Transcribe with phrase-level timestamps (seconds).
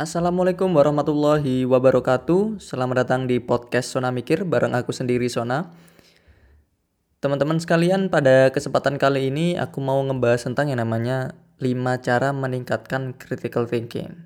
[0.00, 2.56] Assalamualaikum warahmatullahi wabarakatuh.
[2.56, 5.76] Selamat datang di podcast Sona Mikir bareng aku sendiri Sona.
[7.20, 13.12] Teman-teman sekalian, pada kesempatan kali ini aku mau ngebahas tentang yang namanya 5 cara meningkatkan
[13.12, 14.24] critical thinking.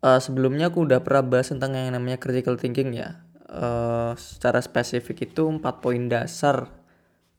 [0.00, 3.20] Uh, sebelumnya aku udah pernah bahas tentang yang namanya critical thinking ya.
[3.44, 6.72] Uh, secara spesifik itu 4 poin dasar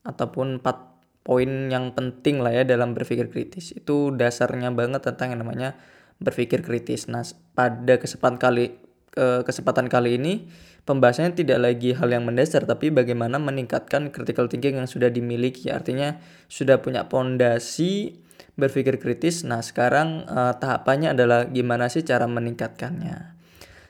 [0.06, 3.74] ataupun 4 poin yang penting lah ya dalam berpikir kritis.
[3.74, 5.74] Itu dasarnya banget tentang yang namanya
[6.20, 7.08] berpikir kritis.
[7.12, 7.24] Nah,
[7.54, 10.52] pada kesempatan kali kesempatan kali ini
[10.84, 15.72] pembahasannya tidak lagi hal yang mendasar tapi bagaimana meningkatkan critical thinking yang sudah dimiliki.
[15.72, 16.20] Artinya
[16.52, 18.20] sudah punya pondasi
[18.59, 19.48] berpikir kritis.
[19.48, 23.36] Nah, sekarang uh, tahapannya adalah gimana sih cara meningkatkannya.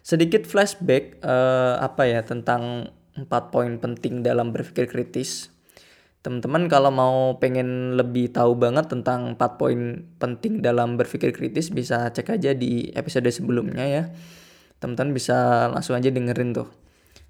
[0.05, 5.55] Sedikit flashback uh, apa ya tentang empat poin penting dalam berpikir kritis
[6.26, 12.10] teman-teman kalau mau pengen lebih tahu banget tentang 4 poin penting dalam berpikir kritis bisa
[12.10, 14.04] cek aja di episode sebelumnya ya.
[14.82, 16.66] Teman-teman bisa langsung aja dengerin tuh.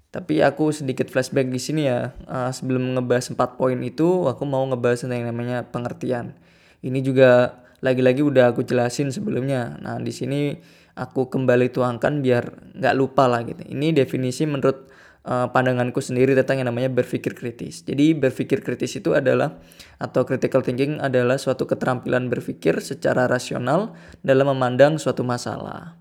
[0.08, 2.16] Tapi aku sedikit flashback di sini ya.
[2.24, 6.32] Uh, sebelum ngebahas 4 poin itu, aku mau ngebahas tentang yang namanya pengertian.
[6.80, 9.76] Ini juga lagi-lagi udah aku jelasin sebelumnya.
[9.76, 10.56] Nah, di sini
[10.96, 13.60] aku kembali tuangkan biar nggak lupa lah gitu.
[13.60, 14.88] Ini definisi menurut
[15.26, 17.82] uh, pandanganku sendiri tentang yang namanya berpikir kritis.
[17.82, 19.58] Jadi berpikir kritis itu adalah
[19.98, 25.98] atau critical thinking adalah suatu keterampilan berpikir secara rasional dalam memandang suatu masalah.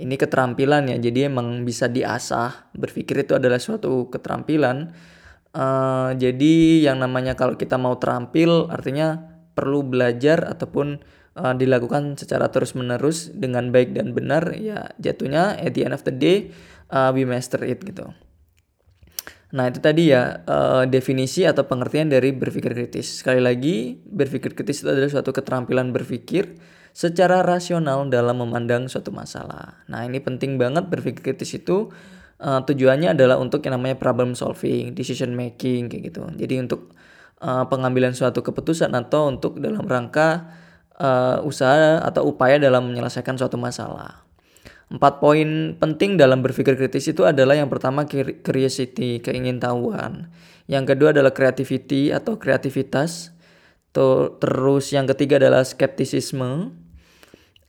[0.00, 2.72] Ini keterampilan ya, jadi emang bisa diasah.
[2.72, 4.96] Berpikir itu adalah suatu keterampilan.
[5.50, 9.18] Uh, jadi yang namanya kalau kita mau terampil artinya
[9.50, 11.02] perlu belajar ataupun
[11.34, 16.06] uh, dilakukan secara terus menerus dengan baik dan benar ya jatuhnya at the end of
[16.06, 16.54] the day
[16.94, 18.14] uh, we master it gitu.
[19.50, 23.18] Nah itu tadi ya uh, definisi atau pengertian dari berpikir kritis.
[23.22, 26.54] Sekali lagi berpikir kritis itu adalah suatu keterampilan berpikir
[26.94, 29.82] secara rasional dalam memandang suatu masalah.
[29.90, 31.90] Nah ini penting banget berpikir kritis itu
[32.38, 36.22] uh, tujuannya adalah untuk yang namanya problem solving, decision making kayak gitu.
[36.38, 36.94] Jadi untuk
[37.42, 40.46] uh, pengambilan suatu keputusan atau untuk dalam rangka
[40.94, 44.29] uh, usaha atau upaya dalam menyelesaikan suatu masalah.
[44.90, 50.34] Empat poin penting dalam berpikir kritis itu adalah yang pertama curiosity, keingintahuan.
[50.66, 53.30] Yang kedua adalah creativity atau kreativitas.
[53.94, 56.74] Terus yang ketiga adalah skeptisisme,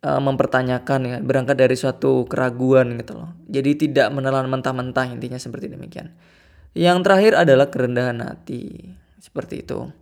[0.02, 3.38] uh, mempertanyakan ya, berangkat dari suatu keraguan gitu loh.
[3.46, 6.14] Jadi tidak menelan mentah-mentah intinya seperti demikian.
[6.74, 9.94] Yang terakhir adalah kerendahan hati, seperti itu.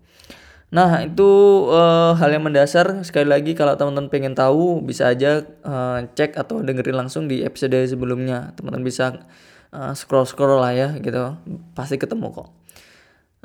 [0.70, 1.30] Nah itu
[1.74, 6.62] uh, hal yang mendasar sekali lagi kalau teman-teman pengen tahu bisa aja uh, cek atau
[6.62, 9.26] dengerin langsung di episode sebelumnya teman-teman bisa
[9.74, 11.42] uh, scroll scroll lah ya gitu
[11.74, 12.54] pasti ketemu kok.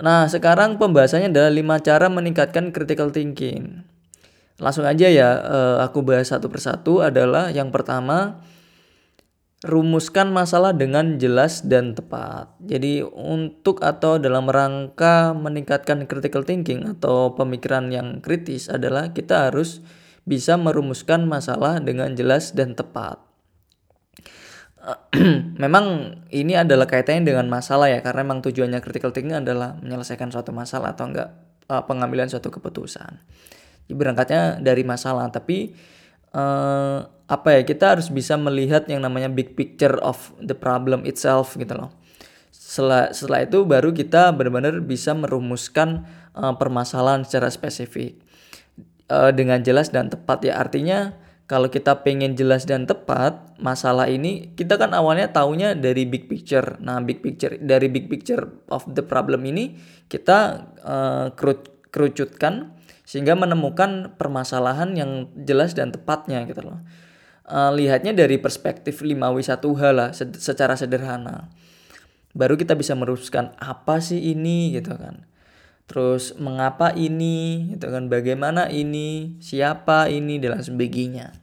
[0.05, 3.81] Nah sekarang pembahasannya adalah 5 cara meningkatkan critical thinking.
[4.61, 8.45] Langsung aja ya uh, aku bahas satu persatu adalah yang pertama
[9.65, 12.53] rumuskan masalah dengan jelas dan tepat.
[12.61, 19.81] Jadi untuk atau dalam rangka meningkatkan critical thinking atau pemikiran yang kritis adalah kita harus
[20.29, 23.25] bisa merumuskan masalah dengan jelas dan tepat.
[25.65, 30.53] memang ini adalah kaitannya dengan masalah ya karena memang tujuannya critical thinking adalah menyelesaikan suatu
[30.53, 31.33] masalah atau enggak
[31.73, 33.17] uh, pengambilan suatu keputusan.
[33.89, 35.73] Berangkatnya dari masalah tapi
[36.35, 41.57] uh, apa ya kita harus bisa melihat yang namanya big picture of the problem itself
[41.57, 41.95] gitu loh.
[42.53, 46.05] Setelah setelah itu baru kita benar-benar bisa merumuskan
[46.37, 48.21] uh, permasalahan secara spesifik.
[49.05, 50.57] Uh, dengan jelas dan tepat ya.
[50.57, 51.13] Artinya
[51.45, 56.81] kalau kita pengen jelas dan tepat masalah ini kita kan awalnya taunya dari big picture.
[56.81, 59.77] Nah big picture dari big picture of the problem ini
[60.09, 61.37] kita uh,
[61.93, 62.73] kerucutkan
[63.05, 65.11] sehingga menemukan permasalahan yang
[65.45, 66.81] jelas dan tepatnya gitu loh.
[67.45, 71.53] Uh, lihatnya dari perspektif 5W1H lah secara sederhana.
[72.33, 75.29] Baru kita bisa merumuskan apa sih ini gitu kan.
[75.85, 81.37] Terus mengapa ini gitu kan, bagaimana ini, siapa ini dan sebagainya.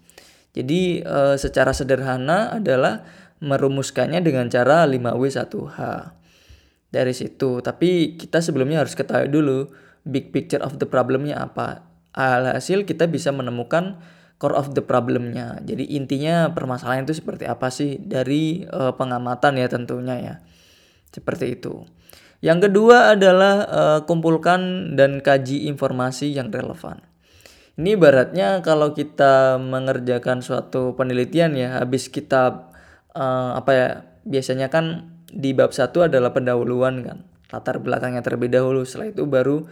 [0.58, 3.06] Jadi uh, secara sederhana adalah
[3.38, 5.80] merumuskannya dengan cara 5W1H.
[6.92, 9.72] Dari situ, tapi kita sebelumnya harus ketahui dulu
[10.08, 11.86] big picture of the problemnya apa.
[12.12, 14.04] Alhasil kita bisa menemukan
[14.42, 15.62] core of the problemnya.
[15.62, 20.36] Jadi intinya permasalahan itu seperti apa sih dari uh, pengamatan ya tentunya ya.
[21.14, 21.86] Seperti itu.
[22.42, 27.06] Yang kedua adalah uh, kumpulkan dan kaji informasi yang relevan.
[27.78, 32.74] Ini ibaratnya kalau kita mengerjakan suatu penelitian ya, habis kita
[33.14, 33.88] uh, apa ya,
[34.26, 37.18] biasanya kan di bab satu adalah pendahuluan kan,
[37.54, 38.84] latar belakangnya terlebih dahulu.
[38.84, 39.70] Setelah itu baru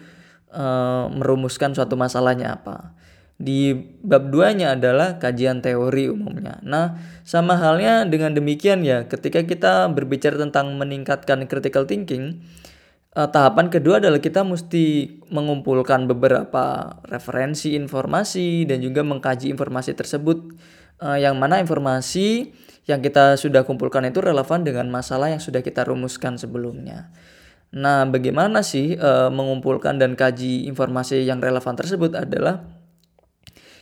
[0.54, 2.94] uh, merumuskan suatu masalahnya apa.
[3.40, 3.72] Di
[4.04, 6.60] bab 2-nya adalah kajian teori umumnya.
[6.60, 12.44] Nah, sama halnya dengan demikian ya, ketika kita berbicara tentang meningkatkan critical thinking,
[13.16, 20.60] eh, tahapan kedua adalah kita mesti mengumpulkan beberapa referensi informasi dan juga mengkaji informasi tersebut
[21.00, 22.51] eh, yang mana informasi
[22.92, 27.07] yang kita sudah kumpulkan itu relevan dengan masalah yang sudah kita rumuskan sebelumnya.
[27.69, 32.66] Nah, bagaimana sih eh, mengumpulkan dan kaji informasi yang relevan tersebut adalah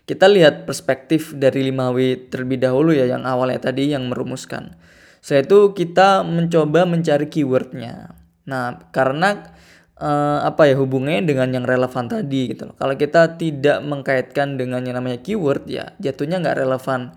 [0.07, 4.75] kita lihat perspektif dari 5W terlebih dahulu ya yang awalnya tadi yang merumuskan.
[5.19, 8.16] Setelah itu kita mencoba mencari keywordnya.
[8.48, 9.56] Nah karena
[10.00, 12.75] eh, apa ya hubungannya dengan yang relevan tadi gitu loh.
[12.75, 17.16] Kalau kita tidak mengkaitkan dengan yang namanya keyword ya jatuhnya nggak relevan.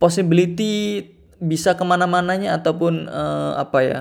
[0.00, 1.04] Possibility
[1.40, 4.00] bisa ke mana-mananya ataupun eh, apa ya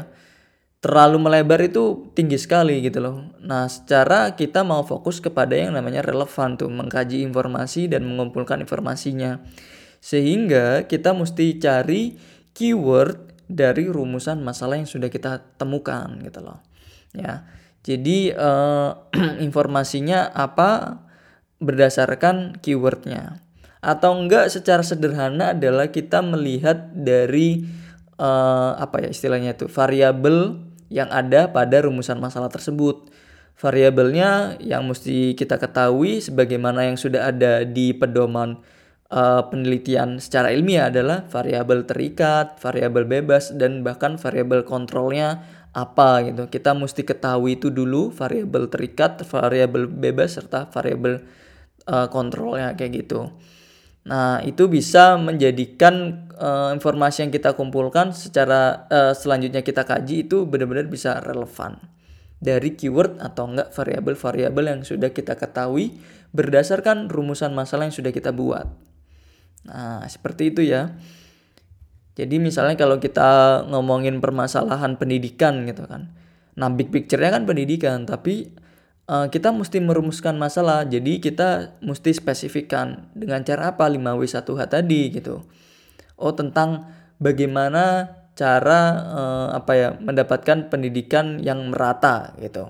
[0.77, 3.33] terlalu melebar itu tinggi sekali gitu loh.
[3.41, 9.41] Nah, secara kita mau fokus kepada yang namanya relevan tuh, mengkaji informasi dan mengumpulkan informasinya.
[9.97, 12.13] Sehingga kita mesti cari
[12.53, 16.61] keyword dari rumusan masalah yang sudah kita temukan gitu loh.
[17.17, 17.49] Ya.
[17.81, 18.89] Jadi eh,
[19.47, 21.01] informasinya apa
[21.57, 23.41] berdasarkan keywordnya.
[23.81, 27.65] Atau enggak secara sederhana adalah kita melihat dari
[28.21, 33.11] eh, apa ya istilahnya itu variabel yang ada pada rumusan masalah tersebut.
[33.57, 38.61] Variabelnya yang mesti kita ketahui sebagaimana yang sudah ada di pedoman
[39.09, 45.41] uh, penelitian secara ilmiah adalah variabel terikat, variabel bebas dan bahkan variabel kontrolnya
[45.73, 46.45] apa gitu.
[46.49, 51.25] Kita mesti ketahui itu dulu variabel terikat, variabel bebas serta variabel
[51.89, 53.33] uh, kontrolnya kayak gitu.
[54.07, 60.47] Nah, itu bisa menjadikan uh, informasi yang kita kumpulkan secara uh, selanjutnya kita kaji itu
[60.47, 61.75] benar-benar bisa relevan
[62.39, 65.99] dari keyword atau enggak variabel-variabel yang sudah kita ketahui
[66.31, 68.71] berdasarkan rumusan masalah yang sudah kita buat.
[69.67, 70.95] Nah, seperti itu ya.
[72.15, 76.15] Jadi misalnya kalau kita ngomongin permasalahan pendidikan gitu kan.
[76.57, 78.55] Nah, big picture-nya kan pendidikan, tapi
[79.07, 80.83] uh, kita mesti merumuskan masalah.
[80.85, 85.41] Jadi kita mesti spesifikkan dengan cara apa 5W1H tadi gitu.
[86.19, 92.69] Oh, tentang bagaimana cara uh, apa ya mendapatkan pendidikan yang merata gitu.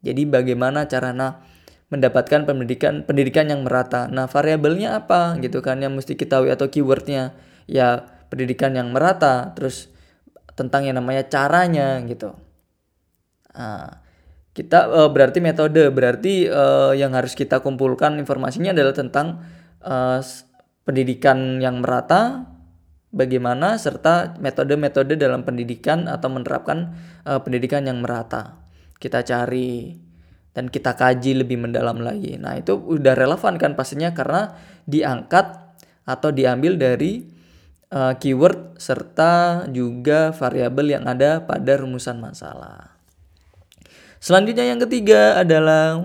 [0.00, 1.44] Jadi bagaimana cara nah
[1.92, 4.08] mendapatkan pendidikan pendidikan yang merata.
[4.08, 7.36] Nah, variabelnya apa gitu kan yang mesti kita tahu atau keywordnya
[7.68, 8.02] ya
[8.32, 9.92] pendidikan yang merata, terus
[10.58, 12.34] tentang yang namanya caranya gitu.
[13.54, 14.03] Nah,
[14.54, 15.90] kita uh, berarti metode.
[15.90, 19.42] Berarti uh, yang harus kita kumpulkan informasinya adalah tentang
[19.82, 20.22] uh,
[20.86, 22.46] pendidikan yang merata
[23.10, 26.94] bagaimana serta metode-metode dalam pendidikan atau menerapkan
[27.26, 28.62] uh, pendidikan yang merata.
[29.02, 29.98] Kita cari
[30.54, 32.38] dan kita kaji lebih mendalam lagi.
[32.38, 34.54] Nah itu udah relevan kan pastinya karena
[34.86, 35.50] diangkat
[36.06, 37.26] atau diambil dari
[37.90, 42.93] uh, keyword serta juga variabel yang ada pada rumusan masalah
[44.24, 46.00] Selanjutnya yang ketiga adalah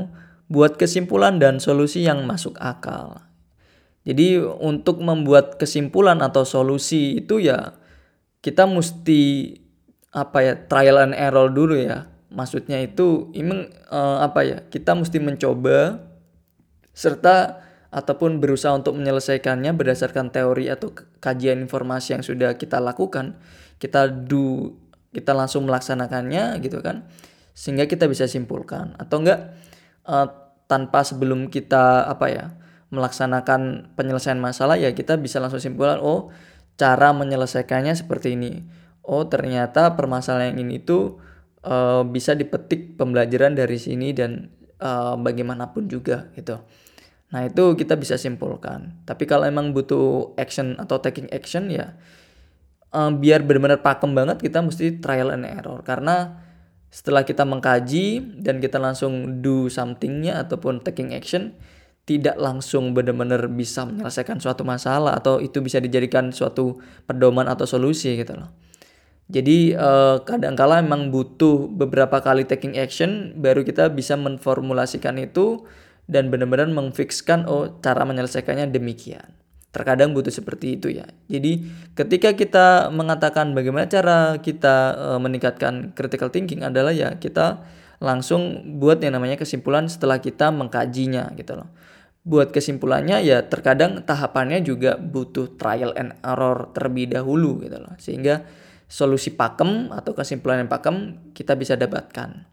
[0.52, 3.24] buat kesimpulan dan solusi yang masuk akal.
[4.04, 7.80] Jadi untuk membuat kesimpulan atau solusi itu ya
[8.44, 9.56] kita mesti
[10.12, 12.12] apa ya trial and error dulu ya.
[12.28, 14.58] Maksudnya itu emang uh, apa ya?
[14.68, 16.04] Kita mesti mencoba
[16.92, 20.92] serta ataupun berusaha untuk menyelesaikannya berdasarkan teori atau
[21.24, 23.40] kajian informasi yang sudah kita lakukan.
[23.80, 24.76] Kita do
[25.16, 27.08] kita langsung melaksanakannya gitu kan
[27.60, 28.96] sehingga kita bisa simpulkan.
[28.96, 29.52] Atau enggak
[30.08, 30.32] uh,
[30.72, 32.46] tanpa sebelum kita apa ya
[32.96, 36.32] melaksanakan penyelesaian masalah ya kita bisa langsung simpulkan oh
[36.80, 38.64] cara menyelesaikannya seperti ini.
[39.04, 41.20] Oh ternyata permasalahan ini tuh
[41.68, 46.64] uh, bisa dipetik pembelajaran dari sini dan uh, bagaimanapun juga gitu.
[47.36, 49.04] Nah itu kita bisa simpulkan.
[49.04, 52.00] Tapi kalau emang butuh action atau taking action ya
[52.96, 55.84] uh, biar benar-benar pakem banget kita mesti trial and error.
[55.86, 56.48] Karena
[56.90, 61.54] setelah kita mengkaji dan kita langsung do somethingnya ataupun taking action
[62.10, 68.18] tidak langsung benar-benar bisa menyelesaikan suatu masalah atau itu bisa dijadikan suatu pedoman atau solusi
[68.18, 68.50] gitu loh.
[69.30, 75.70] Jadi eh, kadangkala memang butuh beberapa kali taking action baru kita bisa menformulasikan itu
[76.10, 79.30] dan benar-benar mengfixkan oh cara menyelesaikannya demikian.
[79.70, 81.06] Terkadang butuh seperti itu ya.
[81.30, 81.62] Jadi
[81.94, 87.62] ketika kita mengatakan bagaimana cara kita e, meningkatkan critical thinking adalah ya kita
[88.02, 91.70] langsung buat yang namanya kesimpulan setelah kita mengkajinya gitu loh.
[92.26, 97.94] Buat kesimpulannya ya terkadang tahapannya juga butuh trial and error terlebih dahulu gitu loh.
[98.02, 98.50] Sehingga
[98.90, 102.50] solusi pakem atau kesimpulan yang pakem kita bisa dapatkan.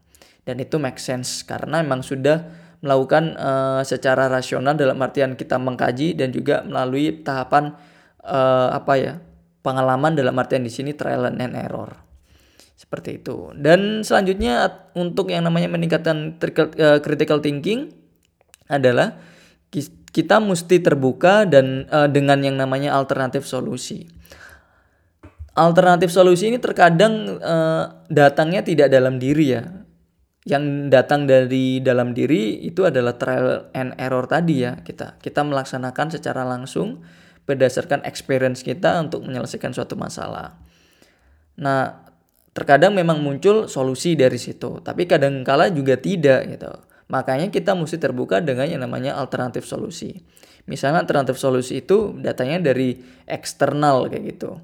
[0.46, 6.14] Dan itu make sense karena memang sudah melakukan uh, secara rasional dalam artian kita mengkaji
[6.14, 7.75] dan juga melalui tahapan
[8.23, 9.12] uh, apa ya
[9.66, 11.90] pengalaman dalam artian di sini trial and error.
[12.78, 13.50] Seperti itu.
[13.59, 17.90] Dan selanjutnya untuk yang namanya meningkatkan uh, critical thinking
[18.71, 19.19] adalah
[20.14, 24.07] kita mesti terbuka dan uh, dengan yang namanya alternatif solusi.
[25.57, 29.86] Alternatif solusi ini terkadang uh, datangnya tidak dalam diri ya
[30.47, 36.15] yang datang dari dalam diri itu adalah trial and error tadi ya kita kita melaksanakan
[36.15, 37.03] secara langsung
[37.50, 40.59] berdasarkan experience kita untuk menyelesaikan suatu masalah.
[41.59, 42.11] Nah,
[42.55, 46.75] terkadang memang muncul solusi dari situ, tapi kadang-kala juga tidak gitu.
[47.07, 50.26] Makanya kita mesti terbuka dengan yang namanya alternatif solusi.
[50.67, 52.99] Misalnya alternatif solusi itu datanya dari
[53.31, 54.59] eksternal kayak gitu.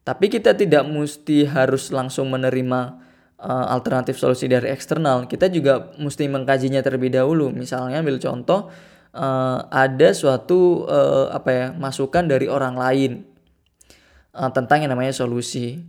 [0.00, 3.03] Tapi kita tidak mesti harus langsung menerima
[3.44, 7.52] uh, alternatif solusi dari eksternal, kita juga mesti mengkajinya terlebih dahulu.
[7.52, 8.72] Misalnya ambil contoh
[9.12, 13.12] uh, ada suatu uh, apa ya masukan dari orang lain
[14.32, 15.84] uh, tentang yang namanya solusi.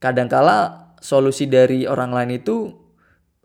[0.00, 2.72] Kadangkala solusi dari orang lain itu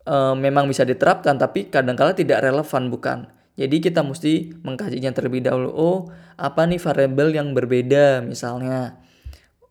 [0.08, 3.20] uh, memang bisa diterapkan, tapi kadangkala tidak relevan bukan.
[3.60, 5.70] Jadi kita mesti mengkajinya terlebih dahulu.
[5.76, 5.98] Oh,
[6.40, 8.96] apa nih variabel yang berbeda misalnya?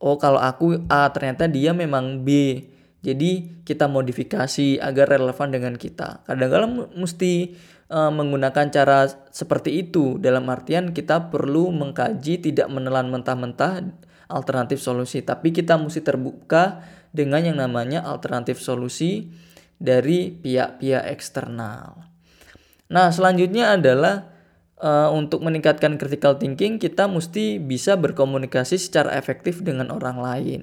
[0.01, 2.61] Oh, kalau aku A ternyata dia memang B.
[3.01, 6.21] Jadi kita modifikasi agar relevan dengan kita.
[6.29, 7.57] Kadang-kadang mesti
[7.89, 13.89] uh, menggunakan cara seperti itu dalam artian kita perlu mengkaji tidak menelan mentah-mentah
[14.29, 19.33] alternatif solusi, tapi kita mesti terbuka dengan yang namanya alternatif solusi
[19.81, 22.07] dari pihak-pihak eksternal.
[22.93, 24.29] Nah, selanjutnya adalah
[24.77, 30.61] uh, untuk meningkatkan critical thinking kita mesti bisa berkomunikasi secara efektif dengan orang lain.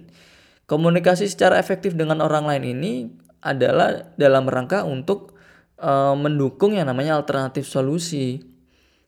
[0.67, 2.93] Komunikasi secara efektif dengan orang lain ini
[3.39, 5.39] adalah dalam rangka untuk
[5.79, 8.43] uh, mendukung yang namanya alternatif solusi.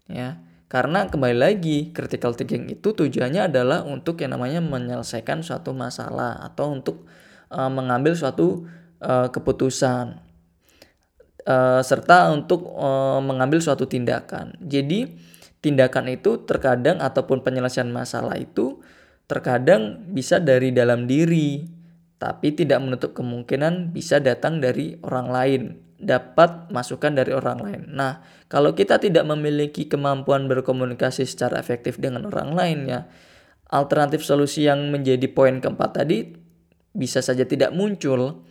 [0.07, 0.39] Ya.
[0.71, 6.71] Karena kembali lagi critical thinking itu tujuannya adalah untuk yang namanya menyelesaikan suatu masalah atau
[6.71, 7.03] untuk
[7.51, 8.63] uh, mengambil suatu
[9.03, 10.31] uh, keputusan
[11.81, 12.77] serta untuk
[13.25, 14.53] mengambil suatu tindakan.
[14.61, 15.09] Jadi
[15.65, 18.85] tindakan itu terkadang ataupun penyelesaian masalah itu
[19.29, 21.61] terkadang bisa dari dalam diri,
[22.17, 25.61] tapi tidak menutup kemungkinan bisa datang dari orang lain,
[26.01, 27.81] dapat masukan dari orang lain.
[27.93, 33.05] Nah, kalau kita tidak memiliki kemampuan berkomunikasi secara efektif dengan orang lain ya,
[33.69, 36.33] alternatif solusi yang menjadi poin keempat tadi
[36.89, 38.41] bisa saja tidak muncul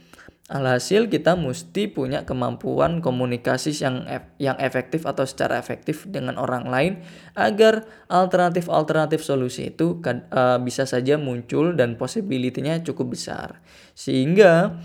[0.49, 4.09] Alhasil kita mesti punya kemampuan komunikasi yang
[4.41, 7.05] yang efektif atau secara efektif dengan orang lain
[7.37, 13.61] agar alternatif-alternatif solusi itu uh, bisa saja muncul dan possibility-nya cukup besar.
[13.93, 14.81] Sehingga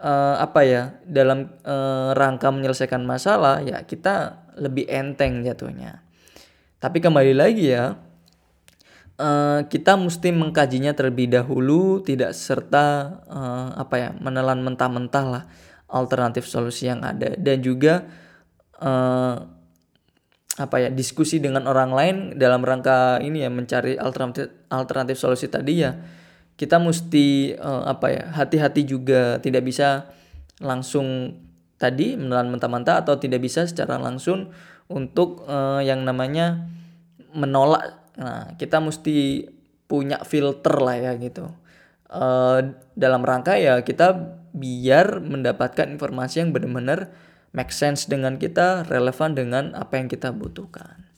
[0.00, 6.00] uh, apa ya dalam uh, rangka menyelesaikan masalah ya kita lebih enteng jatuhnya.
[6.80, 8.00] Tapi kembali lagi ya
[9.22, 15.44] uh, kita mesti mengkajinya terlebih dahulu tidak serta uh, apa ya menelan mentah-mentah lah
[15.86, 17.38] alternatif solusi yang ada.
[17.38, 18.02] Dan juga
[18.82, 19.36] uh,
[20.58, 25.80] apa ya diskusi dengan orang lain dalam rangka ini ya mencari alternatif alternatif solusi tadi
[25.80, 25.96] ya
[26.60, 29.38] kita mesti uh, apa ya hati-hati juga.
[29.38, 30.10] Tidak bisa
[30.58, 31.38] langsung
[31.78, 34.50] tadi menelan mentah-mentah atau tidak bisa secara langsung
[34.90, 36.68] untuk uh, yang namanya
[37.32, 39.48] menolak Nah, kita mesti
[39.88, 41.48] punya filter lah ya gitu.
[42.12, 47.08] Uh, dalam rangka ya kita biar mendapatkan informasi yang benar-benar
[47.56, 51.08] make sense dengan kita, relevan dengan apa yang kita butuhkan.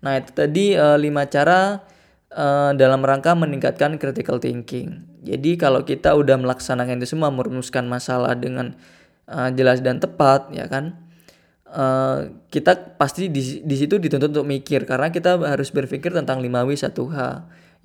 [0.00, 1.84] Nah, itu tadi uh, lima cara
[2.32, 5.04] uh, dalam rangka meningkatkan critical thinking.
[5.20, 8.76] Jadi kalau kita udah melaksanakan itu semua, merumuskan masalah dengan
[9.28, 10.96] uh, jelas dan tepat, ya kan?
[11.70, 16.66] Uh, kita pasti di, di situ dituntut untuk mikir karena kita harus berpikir tentang 5W
[16.74, 17.18] 1H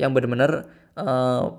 [0.02, 0.66] yang benar-benar
[0.98, 1.54] uh,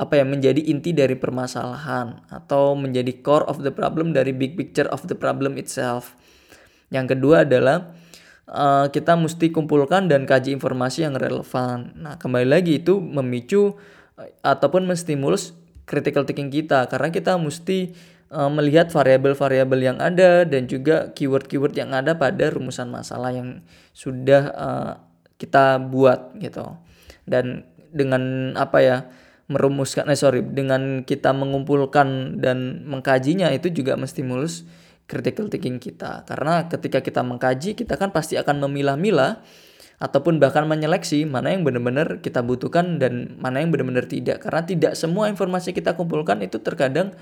[0.00, 4.88] apa ya menjadi inti dari permasalahan atau menjadi core of the problem dari big picture
[4.88, 6.16] of the problem itself.
[6.88, 7.92] Yang kedua adalah
[8.48, 11.94] uh, kita mesti kumpulkan dan kaji informasi yang relevan.
[11.96, 13.76] Nah, kembali lagi itu memicu
[14.18, 15.54] uh, ataupun menstimulus
[15.86, 17.92] critical thinking kita karena kita mesti
[18.48, 23.60] melihat variabel-variabel yang ada dan juga keyword-keyword yang ada pada rumusan masalah yang
[23.92, 24.92] sudah uh,
[25.36, 26.80] kita buat gitu.
[27.28, 28.96] Dan dengan apa ya
[29.52, 34.64] merumuskan eh sorry dengan kita mengumpulkan dan mengkajinya itu juga menstimulus
[35.04, 39.44] critical thinking kita karena ketika kita mengkaji kita kan pasti akan memilah-milah
[40.00, 44.92] ataupun bahkan menyeleksi mana yang benar-benar kita butuhkan dan mana yang benar-benar tidak karena tidak
[44.96, 47.12] semua informasi kita kumpulkan itu terkadang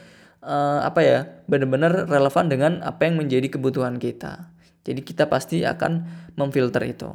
[0.44, 1.18] uh, apa ya
[1.48, 4.50] benar-benar relevan dengan apa yang menjadi kebutuhan kita.
[4.84, 7.12] Jadi kita pasti akan memfilter itu.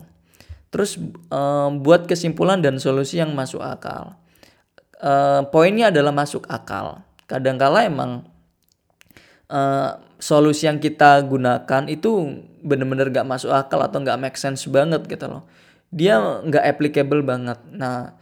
[0.70, 1.00] Terus
[1.32, 4.20] um, buat kesimpulan dan solusi yang masuk akal.
[5.01, 7.01] Uh, poinnya adalah masuk akal.
[7.25, 8.27] Kadangkala emang
[9.50, 15.05] uh, solusi yang kita gunakan itu bener-bener gak masuk akal atau gak make sense banget
[15.10, 15.44] gitu loh.
[15.89, 17.60] Dia gak applicable banget.
[17.72, 18.17] Nah,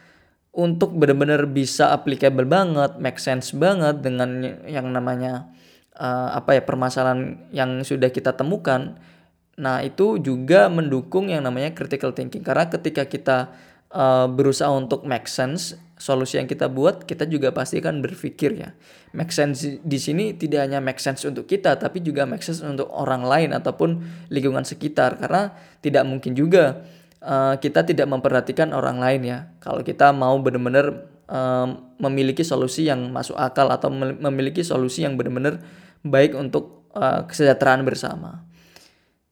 [0.54, 5.50] untuk bener-bener bisa applicable banget, make sense banget dengan yang namanya
[5.98, 8.94] uh, apa ya permasalahan yang sudah kita temukan.
[9.58, 13.38] Nah, itu juga mendukung yang namanya critical thinking karena ketika kita
[13.90, 18.78] uh, berusaha untuk make sense solusi yang kita buat, kita juga pasti akan berpikir ya.
[19.14, 22.90] Make sense di sini tidak hanya make sense untuk kita, tapi juga make sense untuk
[22.94, 26.86] orang lain ataupun lingkungan sekitar karena tidak mungkin juga
[27.24, 29.40] uh, kita tidak memperhatikan orang lain ya.
[29.64, 31.16] Kalau kita mau benar-benar
[31.98, 35.66] memiliki solusi yang masuk akal atau memiliki solusi yang benar-benar
[36.06, 38.46] baik untuk uh, kesejahteraan bersama.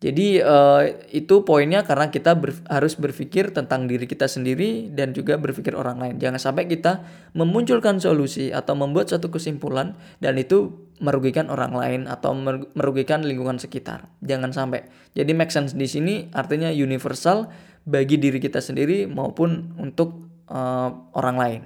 [0.01, 0.81] Jadi uh,
[1.13, 2.33] itu poinnya karena kita
[2.73, 6.15] harus berpikir tentang diri kita sendiri dan juga berpikir orang lain.
[6.17, 7.05] Jangan sampai kita
[7.37, 12.33] memunculkan solusi atau membuat suatu kesimpulan dan itu merugikan orang lain atau
[12.73, 14.09] merugikan lingkungan sekitar.
[14.25, 14.89] Jangan sampai.
[15.13, 21.37] Jadi make sense di sini artinya universal bagi diri kita sendiri maupun untuk uh, orang
[21.37, 21.61] lain.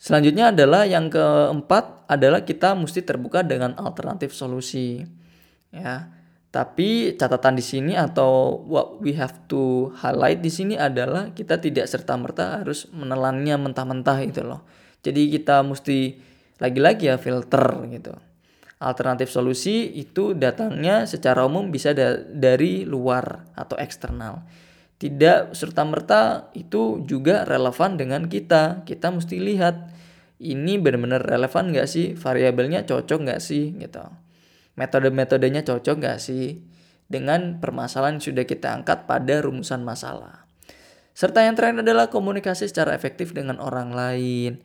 [0.00, 5.04] Selanjutnya adalah yang keempat adalah kita mesti terbuka dengan alternatif solusi.
[5.70, 11.62] Ya tapi catatan di sini atau what we have to highlight di sini adalah kita
[11.62, 14.66] tidak serta-merta harus menelannya mentah-mentah itu loh.
[14.98, 16.18] Jadi kita mesti
[16.58, 18.18] lagi-lagi ya filter gitu.
[18.82, 24.42] Alternatif solusi itu datangnya secara umum bisa da dari luar atau eksternal.
[25.00, 28.84] Tidak serta-merta itu juga relevan dengan kita.
[28.84, 29.88] Kita mesti lihat
[30.36, 34.04] ini benar-benar relevan nggak sih, variabelnya cocok nggak sih gitu
[34.80, 36.64] metode-metodenya cocok gak sih
[37.10, 40.48] dengan permasalahan yang sudah kita angkat pada rumusan masalah.
[41.12, 44.62] Serta yang terakhir adalah komunikasi secara efektif dengan orang lain.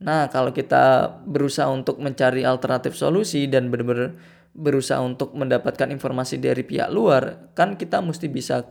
[0.00, 4.16] Nah, kalau kita berusaha untuk mencari alternatif solusi dan benar-benar
[4.56, 8.62] berusaha untuk mendapatkan informasi dari pihak luar, kan kita mesti bisa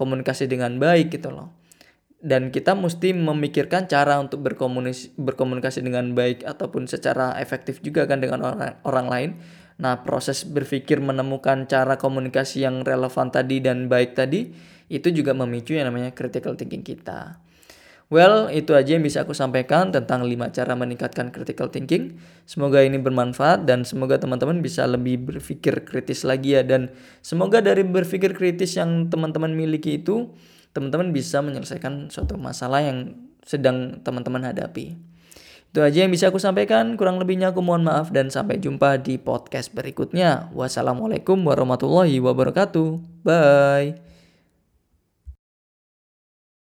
[0.00, 1.52] komunikasi dengan baik gitu loh.
[2.20, 8.20] Dan kita mesti memikirkan cara untuk berkomunikasi, berkomunikasi dengan baik ataupun secara efektif juga kan
[8.20, 9.30] dengan orang, orang lain
[9.80, 14.52] Nah, proses berpikir menemukan cara komunikasi yang relevan tadi dan baik tadi
[14.92, 17.40] itu juga memicu yang namanya critical thinking kita.
[18.10, 22.18] Well, itu aja yang bisa aku sampaikan tentang 5 cara meningkatkan critical thinking.
[22.42, 26.90] Semoga ini bermanfaat dan semoga teman-teman bisa lebih berpikir kritis lagi ya dan
[27.22, 30.34] semoga dari berpikir kritis yang teman-teman miliki itu
[30.74, 33.14] teman-teman bisa menyelesaikan suatu masalah yang
[33.46, 34.98] sedang teman-teman hadapi.
[35.70, 36.98] Itu aja yang bisa aku sampaikan.
[36.98, 40.50] Kurang lebihnya aku mohon maaf dan sampai jumpa di podcast berikutnya.
[40.50, 43.22] Wassalamualaikum warahmatullahi wabarakatuh.
[43.22, 44.09] Bye.